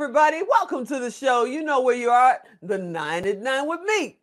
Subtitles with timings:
[0.00, 0.42] everybody.
[0.48, 1.44] Welcome to the show.
[1.44, 4.20] You know where you are, the nine at nine with me,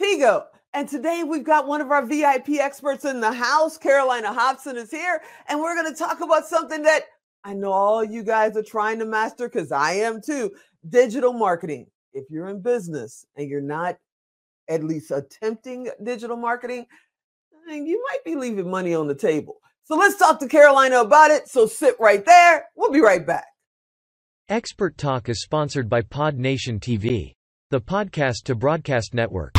[0.00, 0.44] Tigo.
[0.72, 3.76] And today we've got one of our VIP experts in the house.
[3.76, 7.02] Carolina Hobson is here, and we're going to talk about something that
[7.44, 10.50] I know all you guys are trying to master because I am too
[10.88, 11.88] digital marketing.
[12.14, 13.98] If you're in business and you're not
[14.66, 16.86] at least attempting digital marketing,
[17.70, 19.58] eh, you might be leaving money on the table.
[19.84, 21.48] So let's talk to Carolina about it.
[21.48, 22.64] So sit right there.
[22.76, 23.44] We'll be right back.
[24.50, 27.34] Expert Talk is sponsored by Pod Nation TV,
[27.68, 29.52] the podcast to broadcast network.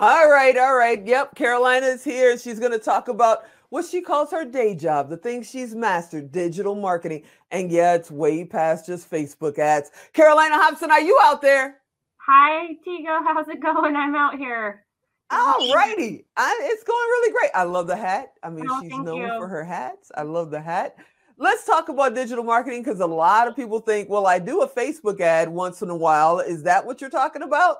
[0.00, 1.06] All right, all right.
[1.06, 2.38] Yep, Carolina is here.
[2.38, 6.32] She's going to talk about what she calls her day job, the things she's mastered,
[6.32, 7.24] digital marketing.
[7.50, 9.90] And yeah, it's way past just Facebook ads.
[10.14, 11.82] Carolina Hobson, are you out there?
[12.16, 13.20] Hi, Tigo.
[13.26, 13.94] How's it going?
[13.94, 14.86] I'm out here.
[15.30, 16.24] All righty.
[16.38, 17.50] It's going really great.
[17.54, 18.32] I love the hat.
[18.42, 19.28] I mean, oh, she's known you.
[19.38, 20.10] for her hats.
[20.16, 20.96] I love the hat.
[21.36, 24.68] Let's talk about digital marketing because a lot of people think, well, I do a
[24.68, 26.38] Facebook ad once in a while.
[26.38, 27.76] Is that what you're talking about?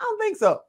[0.00, 0.62] I don't think so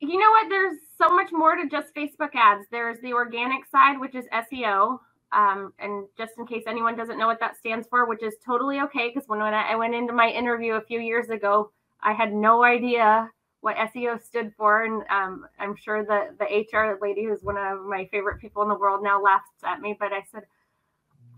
[0.00, 0.48] you know what?
[0.48, 2.66] There's so much more to just Facebook ads.
[2.70, 4.98] There's the organic side, which is SEO.
[5.32, 8.80] Um, and just in case anyone doesn't know what that stands for, which is totally
[8.80, 11.70] okay, because when, when I went into my interview a few years ago,
[12.02, 14.84] I had no idea what SEO stood for.
[14.84, 18.68] And um, I'm sure the, the HR lady, who's one of my favorite people in
[18.68, 19.96] the world, now laughs at me.
[19.98, 20.42] But I said,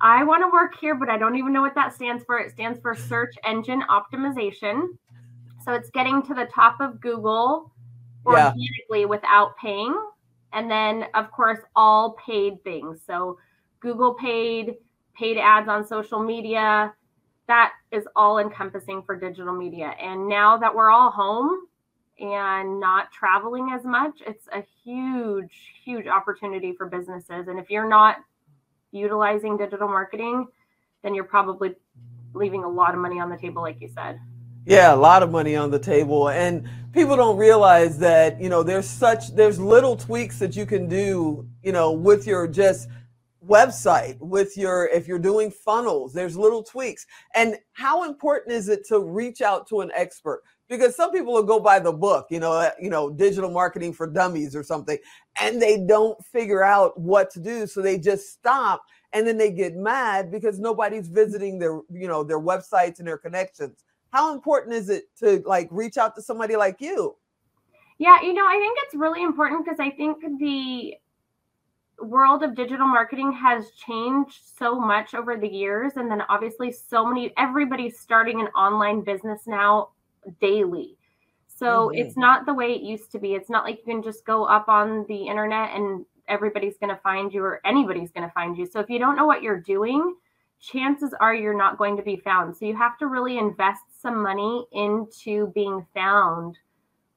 [0.01, 2.39] I want to work here, but I don't even know what that stands for.
[2.39, 4.89] It stands for search engine optimization.
[5.65, 7.73] So it's getting to the top of Google
[8.27, 9.07] organically yeah.
[9.07, 9.95] without paying.
[10.53, 13.01] And then, of course, all paid things.
[13.07, 13.39] So,
[13.81, 14.75] Google paid,
[15.17, 16.93] paid ads on social media,
[17.51, 19.95] that is all encompassing for digital media.
[20.01, 21.67] And now that we're all home
[22.21, 27.49] and not traveling as much, it's a huge, huge opportunity for businesses.
[27.49, 28.19] And if you're not
[28.93, 30.47] utilizing digital marketing,
[31.03, 31.75] then you're probably
[32.35, 34.21] leaving a lot of money on the table, like you said.
[34.67, 36.29] Yeah, a lot of money on the table.
[36.29, 40.89] And people don't realize that, you know, there's such there's little tweaks that you can
[40.89, 42.89] do, you know, with your just
[43.47, 47.07] website, with your if you're doing funnels, there's little tweaks.
[47.35, 50.43] And how important is it to reach out to an expert?
[50.69, 53.93] Because some people will go by the book, you know, uh, you know, digital marketing
[53.93, 54.99] for dummies or something,
[55.41, 58.83] and they don't figure out what to do, so they just stop
[59.13, 63.19] and then they get mad because nobody's visiting their, you know, their websites and their
[63.19, 63.83] connections
[64.13, 67.17] how important is it to like reach out to somebody like you?
[67.99, 70.95] Yeah, you know, I think it's really important because I think the
[72.03, 75.93] world of digital marketing has changed so much over the years.
[75.97, 79.91] And then obviously, so many, everybody's starting an online business now
[80.41, 80.97] daily.
[81.47, 81.99] So mm-hmm.
[81.99, 83.35] it's not the way it used to be.
[83.35, 87.01] It's not like you can just go up on the internet and everybody's going to
[87.03, 88.65] find you or anybody's going to find you.
[88.65, 90.15] So if you don't know what you're doing,
[90.61, 92.57] chances are you're not going to be found.
[92.57, 96.59] So you have to really invest some money into being found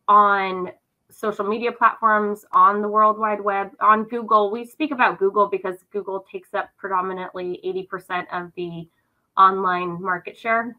[0.08, 0.72] on
[1.10, 4.50] social media platforms, on the World Wide Web, on Google.
[4.50, 7.60] We speak about Google because Google takes up predominantly
[7.92, 8.88] 80% of the
[9.38, 10.76] online market share.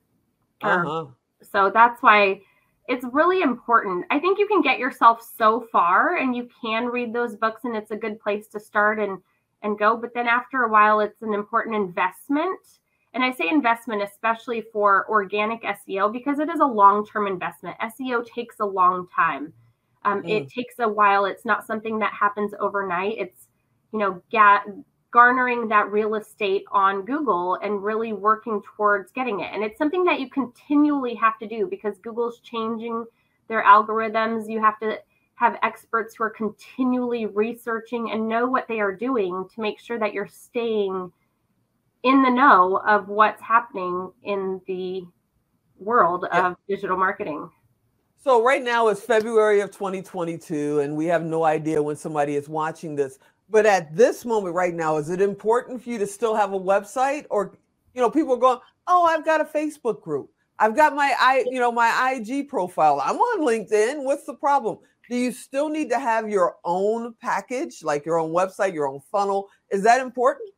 [0.62, 0.98] Um, uh-huh.
[0.98, 2.40] Um, so that's why
[2.88, 4.06] it's really important.
[4.10, 7.76] I think you can get yourself so far and you can read those books and
[7.76, 9.18] it's a good place to start and
[9.64, 9.96] and go.
[9.96, 12.60] But then after a while, it's an important investment.
[13.14, 17.76] And I say investment, especially for organic SEO, because it is a long term investment.
[17.80, 19.52] SEO takes a long time.
[20.04, 20.30] Um, mm.
[20.30, 21.24] It takes a while.
[21.24, 23.16] It's not something that happens overnight.
[23.18, 23.48] It's,
[23.92, 24.64] you know, ga-
[25.10, 29.50] garnering that real estate on Google and really working towards getting it.
[29.54, 33.06] And it's something that you continually have to do because Google's changing
[33.48, 34.50] their algorithms.
[34.50, 34.98] You have to
[35.36, 39.98] have experts who are continually researching and know what they are doing to make sure
[39.98, 41.10] that you're staying
[42.04, 45.02] in the know of what's happening in the
[45.78, 46.48] world yeah.
[46.48, 47.50] of digital marketing.
[48.22, 52.48] So right now it's February of 2022 and we have no idea when somebody is
[52.48, 53.18] watching this.
[53.50, 56.58] But at this moment right now is it important for you to still have a
[56.58, 57.58] website or
[57.92, 60.30] you know people are going, "Oh, I've got a Facebook group.
[60.58, 63.00] I've got my i you know my IG profile.
[63.04, 64.02] I'm on LinkedIn.
[64.02, 64.78] What's the problem?"
[65.10, 69.00] Do you still need to have your own package, like your own website, your own
[69.12, 69.48] funnel?
[69.70, 70.50] Is that important?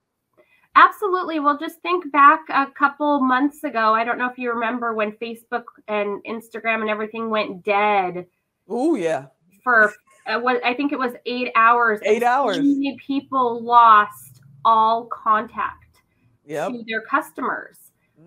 [0.74, 1.40] Absolutely.
[1.40, 3.94] Well, just think back a couple months ago.
[3.94, 8.26] I don't know if you remember when Facebook and Instagram and everything went dead.
[8.68, 9.26] Oh, yeah.
[9.64, 9.92] for
[10.26, 12.00] uh, what I think it was eight hours.
[12.04, 12.58] Eight hours.
[12.58, 15.84] Many people lost all contact
[16.44, 16.72] Yep.
[16.72, 17.78] to their customers.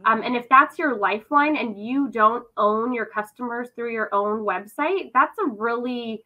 [0.05, 4.45] Um, and if that's your lifeline and you don't own your customers through your own
[4.45, 6.25] website, that's a really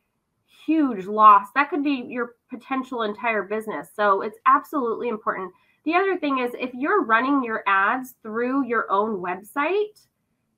[0.65, 1.47] huge loss.
[1.55, 3.89] That could be your potential entire business.
[3.95, 5.51] So it's absolutely important.
[5.85, 10.05] The other thing is if you're running your ads through your own website,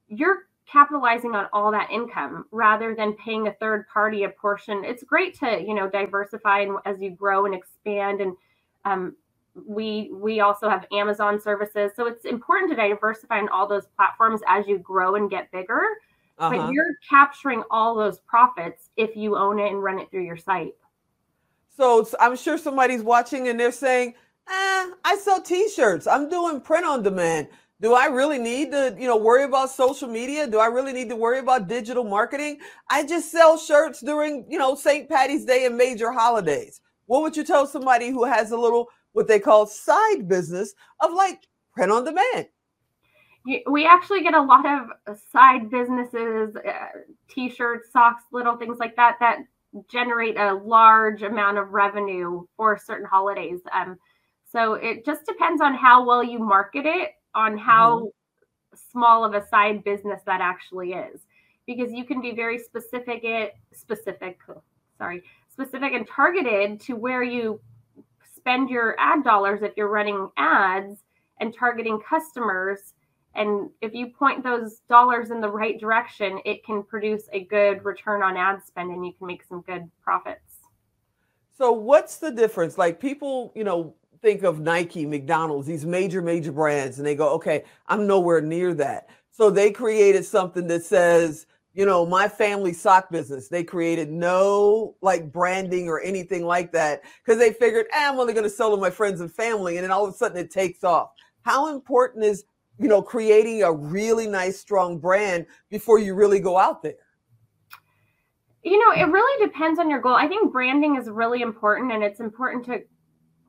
[0.08, 4.84] you're capitalizing on all that income rather than paying a third party a portion.
[4.84, 8.36] It's great to, you know, diversify and as you grow and expand and
[8.84, 9.16] um,
[9.56, 11.92] we we also have Amazon services.
[11.96, 15.81] So it's important to diversify in all those platforms as you grow and get bigger.
[16.38, 16.50] Uh-huh.
[16.50, 20.38] But you're capturing all those profits if you own it and run it through your
[20.38, 20.75] site.
[21.78, 24.16] So I'm sure somebody's watching and they're saying,
[24.50, 26.07] eh, I sell t-shirts.
[26.07, 27.48] I'm doing print on demand.
[27.81, 30.48] Do I really need to, you know, worry about social media?
[30.48, 32.60] Do I really need to worry about digital marketing?
[32.90, 35.10] I just sell shirts during, you know, St.
[35.10, 36.80] Patty's Day and major holidays.
[37.07, 41.14] What would you tell somebody who has a little what they call side business of
[41.14, 42.48] like print on demand?
[43.68, 49.16] We actually get a lot of side businesses, uh, t-shirts, socks, little things like that
[49.22, 49.38] that
[49.88, 53.62] generate a large amount of revenue for certain holidays.
[53.72, 53.98] Um,
[54.52, 58.10] so it just depends on how well you market it, on how
[58.92, 61.22] small of a side business that actually is,
[61.66, 63.24] because you can be very specific.
[63.24, 64.40] It specific,
[64.98, 67.62] sorry, specific and targeted to where you
[68.45, 71.00] spend your ad dollars if you're running ads
[71.39, 72.94] and targeting customers
[73.36, 77.83] and if you point those dollars in the right direction it can produce a good
[77.83, 80.59] return on ad spend and you can make some good profits
[81.57, 82.77] So what's the difference?
[82.77, 87.30] Like people, you know, think of Nike, McDonald's, these major, major brands, and they go,
[87.36, 89.09] okay, I'm nowhere near that.
[89.31, 93.50] So they created something that says, you know, my family sock business.
[93.50, 98.33] They created no like branding or anything like that because they figured, eh, I'm only
[98.33, 99.75] going to sell to my friends and family.
[99.75, 101.12] And then all of a sudden it takes off.
[101.42, 102.45] How important is,
[102.80, 106.95] you know, creating a really nice, strong brand before you really go out there?
[108.63, 112.04] you know it really depends on your goal i think branding is really important and
[112.04, 112.81] it's important to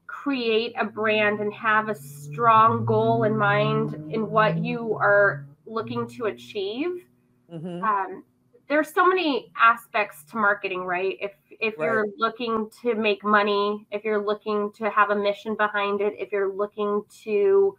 [0.07, 6.07] create a brand and have a strong goal in mind in what you are looking
[6.07, 7.07] to achieve
[7.53, 7.83] Mhm.
[7.83, 8.25] um,
[8.69, 11.17] there's so many aspects to marketing right?
[11.21, 16.01] If if you're looking to make money if you're looking to have a mission behind
[16.01, 17.79] it if you're looking to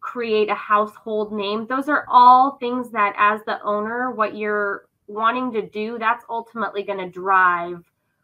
[0.00, 5.52] create a household name those are all things that as the owner what you're wanting
[5.52, 7.82] to do that's ultimately going to drive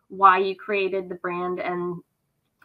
[0.08, 2.02] why you created the brand and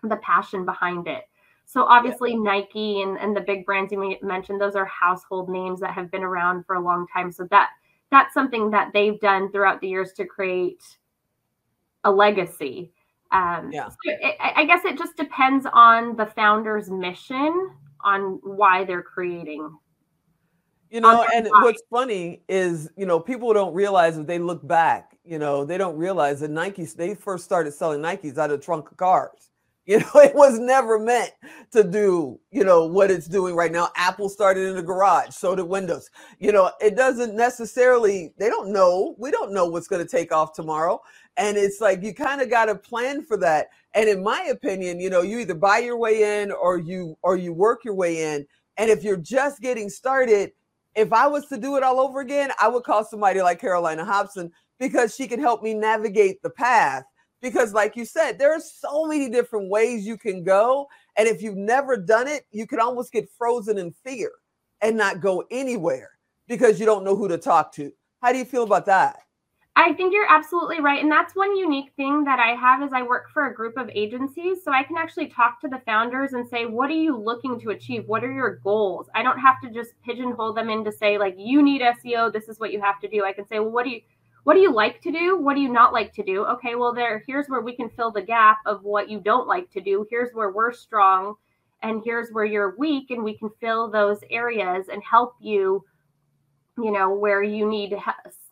[0.03, 1.25] the passion behind it
[1.65, 5.79] so obviously Nike and, and the big brands you me- mentioned, those are household names
[5.79, 7.31] that have been around for a long time.
[7.31, 7.69] So that
[8.11, 10.83] that's something that they've done throughout the years to create
[12.03, 12.91] a legacy.
[13.31, 13.89] Um, Yeah.
[13.89, 19.01] so it, I I guess it just depends on the founder's mission on why they're
[19.01, 19.77] creating.
[20.91, 25.17] You know, and what's funny is, you know, people don't realize if they look back,
[25.25, 28.91] you know, they don't realize that Nike, they first started selling Nikes out of trunk
[28.91, 29.49] of cars.
[29.85, 31.31] You know, it was never meant
[31.73, 33.89] to do, you know, what it's doing right now.
[33.97, 36.09] Apple started in the garage, so did Windows.
[36.39, 39.15] You know, it doesn't necessarily, they don't know.
[39.19, 41.01] We don't know what's going to take off tomorrow.
[41.37, 43.69] And it's like you kind of got to plan for that.
[43.95, 47.37] And in my opinion, you know, you either buy your way in or you or
[47.37, 48.47] you work your way in.
[48.77, 50.51] And if you're just getting started,
[50.95, 54.05] if I was to do it all over again, I would call somebody like Carolina
[54.05, 57.03] Hobson because she can help me navigate the path.
[57.43, 60.87] Because, like you said, there are so many different ways you can go.
[61.17, 64.31] And if you've never done it, you can almost get frozen in fear
[64.81, 66.11] and not go anywhere
[66.47, 67.91] because you don't know who to talk to.
[68.21, 69.17] How do you feel about that?
[69.75, 71.01] I think you're absolutely right.
[71.01, 73.89] And that's one unique thing that I have is I work for a group of
[73.93, 74.63] agencies.
[74.63, 77.71] So I can actually talk to the founders and say, what are you looking to
[77.71, 78.07] achieve?
[78.07, 79.07] What are your goals?
[79.15, 82.47] I don't have to just pigeonhole them in to say, like, you need SEO, this
[82.47, 83.25] is what you have to do.
[83.25, 84.01] I can say, well, what do you
[84.43, 85.37] what do you like to do?
[85.37, 86.45] What do you not like to do?
[86.45, 89.71] Okay, well, there here's where we can fill the gap of what you don't like
[89.71, 90.05] to do.
[90.09, 91.35] Here's where we're strong
[91.83, 95.83] and here's where you're weak and we can fill those areas and help you
[96.77, 97.95] you know where you need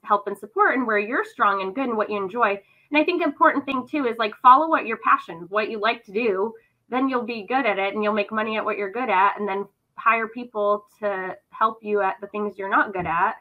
[0.04, 2.50] help and support and where you're strong and good and what you enjoy
[2.92, 6.04] and i think important thing too is like follow what your passion what you like
[6.04, 6.54] to do
[6.90, 9.40] then you'll be good at it and you'll make money at what you're good at
[9.40, 13.36] and then hire people to help you at the things you're not good at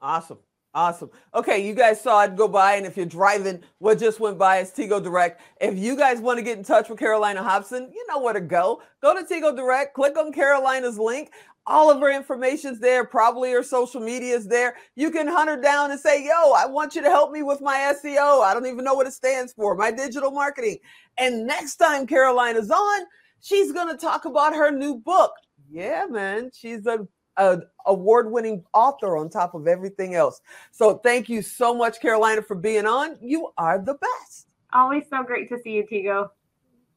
[0.00, 0.38] Awesome.
[0.78, 1.10] Awesome.
[1.34, 4.58] Okay, you guys saw it go by, and if you're driving, what just went by
[4.58, 5.40] is Tigo Direct.
[5.60, 8.40] If you guys want to get in touch with Carolina Hobson, you know where to
[8.40, 8.80] go.
[9.02, 11.32] Go to Tigo Direct, click on Carolina's link.
[11.66, 14.76] All of her information's there, probably her social media is there.
[14.94, 17.60] You can hunt her down and say, Yo, I want you to help me with
[17.60, 18.44] my SEO.
[18.44, 20.78] I don't even know what it stands for, my digital marketing.
[21.18, 23.00] And next time Carolina's on,
[23.40, 25.32] she's going to talk about her new book.
[25.68, 26.52] Yeah, man.
[26.54, 27.08] She's a
[27.38, 30.40] an award-winning author on top of everything else.
[30.72, 33.16] So thank you so much, Carolina, for being on.
[33.20, 34.48] You are the best.
[34.72, 36.30] Always so great to see you, Tigo.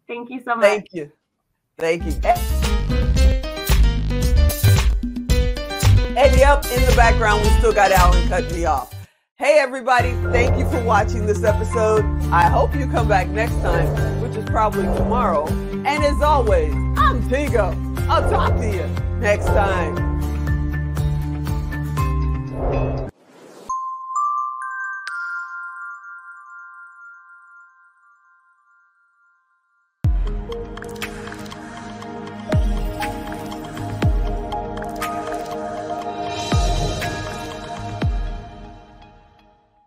[0.07, 0.65] Thank you so much.
[0.65, 1.12] Thank you.
[1.77, 2.12] Thank you.
[6.17, 8.93] And yep, in the background, we still got Alan cutting me off.
[9.38, 12.03] Hey, everybody, thank you for watching this episode.
[12.31, 15.48] I hope you come back next time, which is probably tomorrow.
[15.48, 17.74] And as always, I'm Tigo.
[18.07, 18.86] I'll talk to you
[19.19, 20.11] next time.